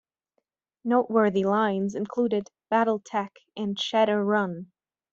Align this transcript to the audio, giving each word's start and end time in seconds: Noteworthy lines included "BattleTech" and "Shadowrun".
Noteworthy 0.83 1.43
lines 1.43 1.93
included 1.93 2.49
"BattleTech" 2.71 3.35
and 3.55 3.75
"Shadowrun". 3.77 4.71